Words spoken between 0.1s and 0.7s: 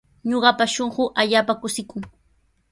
Ñuqapa